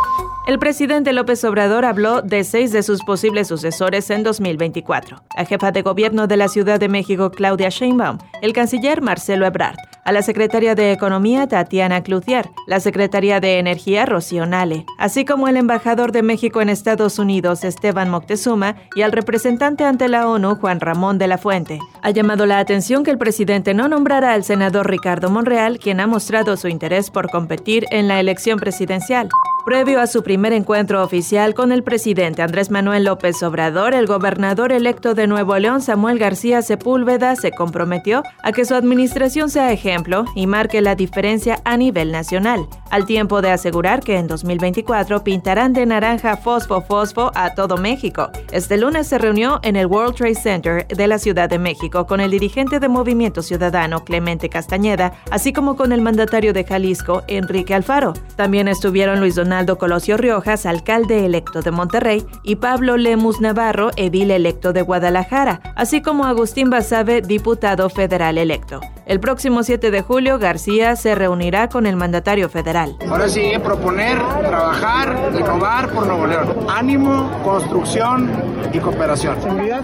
El 0.49 0.57
presidente 0.57 1.13
López 1.13 1.43
Obrador 1.43 1.85
habló 1.85 2.23
de 2.23 2.43
seis 2.43 2.71
de 2.71 2.81
sus 2.81 3.03
posibles 3.03 3.47
sucesores 3.47 4.09
en 4.09 4.23
2024. 4.23 5.21
La 5.37 5.45
jefa 5.45 5.71
de 5.71 5.83
gobierno 5.83 6.25
de 6.25 6.37
la 6.37 6.47
Ciudad 6.47 6.79
de 6.79 6.89
México, 6.89 7.29
Claudia 7.29 7.69
Sheinbaum, 7.69 8.17
el 8.41 8.51
canciller 8.51 9.03
Marcelo 9.03 9.45
Ebrard, 9.45 9.77
a 10.05 10.11
la 10.11 10.23
secretaria 10.23 10.73
de 10.73 10.91
Economía, 10.91 11.47
Tatiana 11.47 12.01
Cloutier, 12.01 12.49
la 12.65 12.79
secretaria 12.79 13.39
de 13.39 13.59
Energía, 13.59 14.07
Rocío 14.07 14.47
Nale, 14.47 14.87
así 14.97 15.23
como 15.23 15.47
el 15.47 15.55
embajador 15.55 16.11
de 16.11 16.23
México 16.23 16.61
en 16.61 16.69
Estados 16.69 17.19
Unidos, 17.19 17.63
Esteban 17.63 18.09
Moctezuma, 18.09 18.75
y 18.95 19.03
al 19.03 19.11
representante 19.11 19.83
ante 19.83 20.07
la 20.07 20.27
ONU, 20.27 20.55
Juan 20.55 20.79
Ramón 20.79 21.19
de 21.19 21.27
la 21.27 21.37
Fuente. 21.37 21.77
Ha 22.01 22.09
llamado 22.09 22.47
la 22.47 22.57
atención 22.57 23.03
que 23.03 23.11
el 23.11 23.19
presidente 23.19 23.75
no 23.75 23.87
nombrara 23.87 24.33
al 24.33 24.43
senador 24.43 24.89
Ricardo 24.89 25.29
Monreal, 25.29 25.77
quien 25.77 25.99
ha 25.99 26.07
mostrado 26.07 26.57
su 26.57 26.69
interés 26.69 27.11
por 27.11 27.29
competir 27.29 27.85
en 27.91 28.07
la 28.07 28.19
elección 28.19 28.57
presidencial. 28.57 29.29
Previo 29.69 30.01
a 30.01 30.07
su 30.07 30.23
primer 30.23 30.51
encuentro 30.51 31.03
oficial 31.03 31.53
con 31.53 31.71
el 31.71 31.83
presidente 31.83 32.41
Andrés 32.41 32.71
Manuel 32.71 33.03
López 33.03 33.43
Obrador, 33.43 33.93
el 33.93 34.07
gobernador 34.07 34.71
electo 34.71 35.13
de 35.13 35.27
Nuevo 35.27 35.55
León, 35.59 35.83
Samuel 35.83 36.17
García 36.17 36.63
Sepúlveda, 36.63 37.35
se 37.35 37.51
comprometió 37.51 38.23
a 38.41 38.51
que 38.51 38.65
su 38.65 38.73
administración 38.73 39.51
sea 39.51 39.71
ejemplo 39.71 40.25
y 40.33 40.47
marque 40.47 40.81
la 40.81 40.95
diferencia 40.95 41.59
a 41.65 41.77
nivel 41.77 42.11
nacional, 42.11 42.67
al 42.89 43.05
tiempo 43.05 43.43
de 43.43 43.51
asegurar 43.51 43.99
que 43.99 44.17
en 44.17 44.25
2024 44.25 45.23
pintarán 45.23 45.73
de 45.73 45.85
naranja 45.85 46.35
fosfo 46.37 46.81
fosfo 46.81 47.29
a 47.35 47.53
todo 47.53 47.77
México. 47.77 48.31
Este 48.51 48.75
lunes 48.75 49.05
se 49.05 49.19
reunió 49.19 49.59
en 49.61 49.75
el 49.75 49.85
World 49.85 50.15
Trade 50.15 50.33
Center 50.33 50.87
de 50.87 51.07
la 51.07 51.19
Ciudad 51.19 51.47
de 51.47 51.59
México 51.59 52.07
con 52.07 52.21
el 52.21 52.31
dirigente 52.31 52.79
de 52.79 52.89
Movimiento 52.89 53.43
Ciudadano, 53.43 54.03
Clemente 54.03 54.49
Castañeda, 54.49 55.13
así 55.29 55.53
como 55.53 55.75
con 55.75 55.91
el 55.91 56.01
mandatario 56.01 56.53
de 56.53 56.63
Jalisco, 56.63 57.21
Enrique 57.27 57.75
Alfaro. 57.75 58.13
También 58.35 58.67
estuvieron 58.67 59.19
Luis 59.19 59.35
Donaldo 59.35 59.58
Donaldo 59.59 59.77
Colosio 59.77 60.15
Riojas, 60.15 60.65
alcalde 60.65 61.25
electo 61.25 61.61
de 61.61 61.71
Monterrey, 61.71 62.25
y 62.43 62.55
Pablo 62.55 62.95
Lemus 62.95 63.41
Navarro, 63.41 63.91
edil 63.97 64.31
electo 64.31 64.71
de 64.71 64.83
Guadalajara, 64.83 65.59
así 65.75 66.01
como 66.01 66.23
Agustín 66.23 66.69
Basabe, 66.69 67.21
diputado 67.21 67.89
federal 67.89 68.37
electo. 68.37 68.79
El 69.09 69.19
próximo 69.19 69.63
7 69.63 69.89
de 69.89 70.03
julio, 70.03 70.37
García 70.37 70.95
se 70.95 71.15
reunirá 71.15 71.67
con 71.67 71.87
el 71.87 71.95
mandatario 71.95 72.47
federal. 72.47 72.95
Ahora 73.09 73.27
sí, 73.27 73.53
proponer, 73.63 74.19
trabajar, 74.19 75.31
innovar 75.33 75.91
por 75.91 76.05
Nuevo 76.05 76.27
León. 76.27 76.67
Ánimo, 76.69 77.41
construcción 77.43 78.31
y 78.71 78.77
cooperación. 78.77 79.41
Seguridad. 79.41 79.83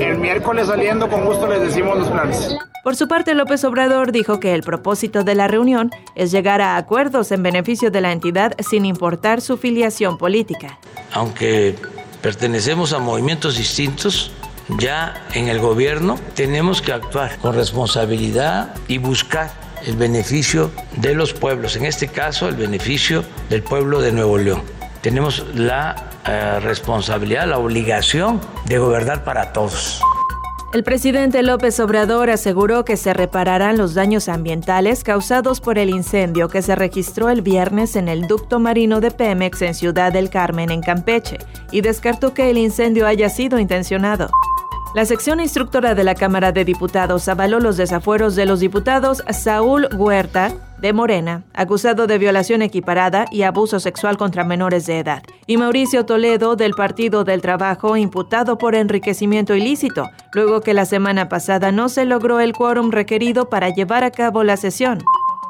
El 0.00 0.16
miércoles 0.16 0.68
saliendo, 0.68 1.10
con 1.10 1.26
gusto 1.26 1.46
les 1.46 1.60
decimos 1.60 1.98
los 1.98 2.08
planes. 2.08 2.56
Por 2.82 2.96
su 2.96 3.06
parte, 3.06 3.34
López 3.34 3.62
Obrador 3.64 4.12
dijo 4.12 4.40
que 4.40 4.54
el 4.54 4.62
propósito 4.62 5.22
de 5.22 5.34
la 5.34 5.46
reunión 5.46 5.90
es 6.14 6.30
llegar 6.30 6.62
a 6.62 6.78
acuerdos 6.78 7.30
en 7.32 7.42
beneficio 7.42 7.90
de 7.90 8.00
la 8.00 8.12
entidad 8.12 8.54
sin 8.66 8.86
importar 8.86 9.42
su 9.42 9.58
filiación 9.58 10.16
política. 10.16 10.78
Aunque 11.12 11.74
pertenecemos 12.22 12.94
a 12.94 12.98
movimientos 12.98 13.58
distintos, 13.58 14.32
ya 14.78 15.26
en 15.34 15.48
el 15.48 15.60
gobierno 15.60 16.18
tenemos 16.34 16.82
que 16.82 16.92
actuar 16.92 17.38
con 17.38 17.54
responsabilidad 17.54 18.74
y 18.88 18.98
buscar 18.98 19.50
el 19.84 19.96
beneficio 19.96 20.70
de 20.96 21.14
los 21.14 21.32
pueblos, 21.32 21.76
en 21.76 21.84
este 21.84 22.08
caso 22.08 22.48
el 22.48 22.56
beneficio 22.56 23.24
del 23.50 23.62
pueblo 23.62 24.00
de 24.00 24.12
Nuevo 24.12 24.38
León. 24.38 24.62
Tenemos 25.02 25.44
la 25.54 26.10
eh, 26.26 26.58
responsabilidad, 26.60 27.46
la 27.46 27.58
obligación 27.58 28.40
de 28.64 28.78
gobernar 28.78 29.22
para 29.22 29.52
todos. 29.52 30.00
El 30.72 30.82
presidente 30.82 31.42
López 31.42 31.78
Obrador 31.78 32.28
aseguró 32.28 32.84
que 32.84 32.96
se 32.96 33.14
repararán 33.14 33.78
los 33.78 33.94
daños 33.94 34.28
ambientales 34.28 35.04
causados 35.04 35.60
por 35.60 35.78
el 35.78 35.90
incendio 35.90 36.48
que 36.48 36.60
se 36.60 36.74
registró 36.74 37.30
el 37.30 37.40
viernes 37.40 37.94
en 37.94 38.08
el 38.08 38.26
ducto 38.26 38.58
marino 38.58 39.00
de 39.00 39.12
Pemex 39.12 39.62
en 39.62 39.74
Ciudad 39.74 40.12
del 40.12 40.28
Carmen, 40.28 40.70
en 40.70 40.82
Campeche, 40.82 41.38
y 41.70 41.82
descartó 41.82 42.34
que 42.34 42.50
el 42.50 42.58
incendio 42.58 43.06
haya 43.06 43.30
sido 43.30 43.60
intencionado. 43.60 44.28
La 44.96 45.04
sección 45.04 45.40
instructora 45.40 45.94
de 45.94 46.04
la 46.04 46.14
Cámara 46.14 46.52
de 46.52 46.64
Diputados 46.64 47.28
avaló 47.28 47.60
los 47.60 47.76
desafueros 47.76 48.34
de 48.34 48.46
los 48.46 48.60
diputados 48.60 49.22
Saúl 49.28 49.88
Huerta, 49.94 50.54
de 50.78 50.94
Morena, 50.94 51.44
acusado 51.52 52.06
de 52.06 52.16
violación 52.16 52.62
equiparada 52.62 53.26
y 53.30 53.42
abuso 53.42 53.78
sexual 53.78 54.16
contra 54.16 54.42
menores 54.42 54.86
de 54.86 55.00
edad, 55.00 55.22
y 55.46 55.58
Mauricio 55.58 56.06
Toledo 56.06 56.56
del 56.56 56.72
Partido 56.72 57.24
del 57.24 57.42
Trabajo, 57.42 57.98
imputado 57.98 58.56
por 58.56 58.74
enriquecimiento 58.74 59.54
ilícito, 59.54 60.08
luego 60.32 60.62
que 60.62 60.72
la 60.72 60.86
semana 60.86 61.28
pasada 61.28 61.72
no 61.72 61.90
se 61.90 62.06
logró 62.06 62.40
el 62.40 62.54
quórum 62.54 62.90
requerido 62.90 63.50
para 63.50 63.68
llevar 63.68 64.02
a 64.02 64.10
cabo 64.10 64.44
la 64.44 64.56
sesión. 64.56 65.04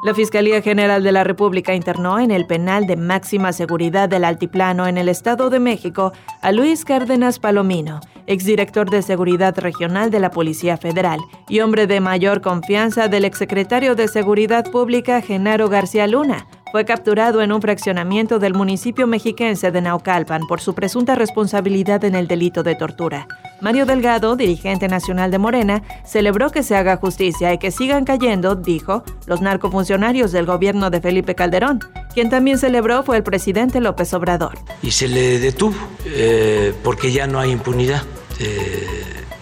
La 0.07 0.13
Fiscalía 0.13 0.61
General 0.61 1.03
de 1.03 1.11
la 1.11 1.25
República 1.25 1.75
internó 1.75 2.17
en 2.17 2.31
el 2.31 2.47
penal 2.47 2.87
de 2.87 2.95
máxima 2.95 3.51
seguridad 3.51 4.07
del 4.07 4.23
Altiplano 4.23 4.87
en 4.87 4.97
el 4.97 5.09
Estado 5.09 5.49
de 5.49 5.59
México 5.59 6.13
a 6.41 6.53
Luis 6.53 6.85
Cárdenas 6.85 7.39
Palomino, 7.39 7.99
exdirector 8.25 8.89
de 8.89 9.01
Seguridad 9.01 9.59
Regional 9.59 10.09
de 10.09 10.21
la 10.21 10.31
Policía 10.31 10.77
Federal 10.77 11.19
y 11.49 11.59
hombre 11.59 11.87
de 11.87 11.99
mayor 11.99 12.39
confianza 12.39 13.09
del 13.09 13.25
exsecretario 13.25 13.95
de 13.95 14.07
Seguridad 14.07 14.71
Pública 14.71 15.19
Genaro 15.19 15.67
García 15.67 16.07
Luna 16.07 16.47
fue 16.71 16.85
capturado 16.85 17.41
en 17.41 17.51
un 17.51 17.61
fraccionamiento 17.61 18.39
del 18.39 18.53
municipio 18.53 19.07
mexiquense 19.07 19.71
de 19.71 19.81
Naucalpan 19.81 20.47
por 20.47 20.61
su 20.61 20.73
presunta 20.73 21.15
responsabilidad 21.15 22.05
en 22.05 22.15
el 22.15 22.29
delito 22.29 22.63
de 22.63 22.75
tortura. 22.75 23.27
Mario 23.59 23.87
Delgado, 23.87 24.35
dirigente 24.35 24.87
nacional 24.87 25.31
de 25.31 25.39
Morena, 25.39 25.81
celebró 26.05 26.51
que 26.51 26.61
se 26.61 26.75
haga 26.75 26.97
justicia 26.97 27.53
y 27.53 27.57
que 27.57 27.71
sigan 27.71 28.05
cayendo, 28.05 28.55
dijo, 28.55 29.03
los 29.25 29.41
narcofuncionarios 29.41 30.31
del 30.31 30.45
gobierno 30.45 30.91
de 30.91 31.01
Felipe 31.01 31.33
Calderón. 31.33 31.79
Quien 32.13 32.29
también 32.29 32.59
celebró 32.59 33.01
fue 33.01 33.17
el 33.17 33.23
presidente 33.23 33.81
López 33.81 34.13
Obrador. 34.13 34.59
Y 34.83 34.91
se 34.91 35.07
le 35.07 35.39
detuvo 35.39 35.75
eh, 36.05 36.73
porque 36.83 37.11
ya 37.11 37.25
no 37.25 37.39
hay 37.39 37.51
impunidad. 37.51 38.03
Eh, 38.39 38.85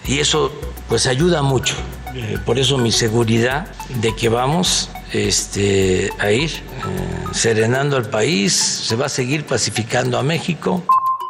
y 0.06 0.18
eso 0.18 0.50
pues 0.88 1.06
ayuda 1.06 1.42
mucho. 1.42 1.74
Eh, 2.14 2.38
por 2.46 2.58
eso 2.58 2.78
mi 2.78 2.92
seguridad 2.92 3.68
de 4.00 4.16
que 4.16 4.30
vamos 4.30 4.90
este, 5.12 6.10
a 6.18 6.32
ir 6.32 6.50
serenando 7.32 7.98
al 7.98 8.08
país, 8.08 8.54
se 8.54 8.96
va 8.96 9.06
a 9.06 9.10
seguir 9.10 9.44
pacificando 9.44 10.18
a 10.18 10.22
México. 10.22 10.82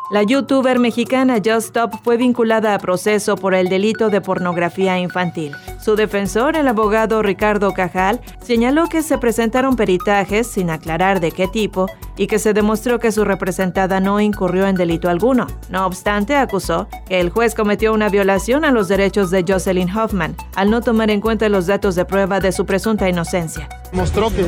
La 0.09 0.23
youtuber 0.23 0.79
mexicana 0.79 1.39
Just 1.45 1.69
Stop 1.71 1.95
fue 2.05 2.17
vinculada 2.17 2.75
a 2.75 2.79
proceso 2.79 3.35
por 3.35 3.55
el 3.55 3.69
delito 3.69 4.09
de 4.09 4.21
pornografía 4.21 5.01
infantil. 5.01 5.53
Su 5.87 5.95
defensor, 5.95 6.57
el 6.57 6.67
abogado 6.67 7.23
Ricardo 7.23 7.73
Cajal, 7.73 8.21
señaló 8.43 8.89
que 8.89 9.05
se 9.05 9.19
presentaron 9.19 9.77
peritajes 9.77 10.49
sin 10.49 10.69
aclarar 10.69 11.21
de 11.21 11.31
qué 11.31 11.47
tipo 11.47 11.87
y 12.17 12.27
que 12.27 12.41
se 12.41 12.53
demostró 12.53 12.99
que 12.99 13.13
su 13.13 13.25
representada 13.25 14.01
no 14.01 14.19
incurrió 14.19 14.67
en 14.67 14.75
delito 14.75 15.09
alguno. 15.09 15.47
No 15.71 15.87
obstante, 15.87 16.35
acusó 16.35 16.89
que 17.07 17.21
el 17.21 17.31
juez 17.31 17.55
cometió 17.55 17.95
una 17.95 18.09
violación 18.09 18.65
a 18.65 18.73
los 18.73 18.89
derechos 18.89 19.31
de 19.31 19.45
Jocelyn 19.47 19.97
Hoffman 19.97 20.35
al 20.57 20.71
no 20.71 20.81
tomar 20.81 21.09
en 21.09 21.21
cuenta 21.21 21.49
los 21.49 21.69
datos 21.69 21.95
de 21.95 22.05
prueba 22.05 22.41
de 22.41 22.51
su 22.51 22.67
presunta 22.67 23.09
inocencia 23.09 23.69
mostró 23.93 24.31
que 24.31 24.45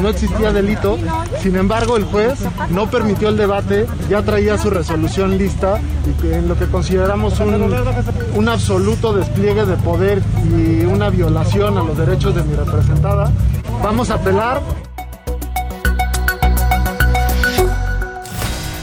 no 0.00 0.08
existía 0.08 0.52
delito, 0.52 0.98
sin 1.40 1.56
embargo 1.56 1.96
el 1.96 2.04
juez 2.04 2.38
no 2.70 2.88
permitió 2.90 3.28
el 3.28 3.36
debate, 3.36 3.86
ya 4.08 4.22
traía 4.22 4.56
su 4.56 4.70
resolución 4.70 5.36
lista 5.36 5.80
y 6.08 6.22
que 6.22 6.36
en 6.36 6.48
lo 6.48 6.56
que 6.56 6.66
consideramos 6.66 7.38
un, 7.40 7.54
un 8.34 8.48
absoluto 8.48 9.12
despliegue 9.12 9.64
de 9.64 9.76
poder 9.76 10.22
una 10.82 11.10
violación 11.10 11.78
a 11.78 11.82
los 11.82 11.96
derechos 11.96 12.34
de 12.34 12.42
mi 12.42 12.54
representada, 12.54 13.30
vamos 13.82 14.10
a 14.10 14.14
apelar. 14.14 14.60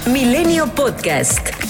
Milenio 0.06 0.68
Podcast. 0.68 1.61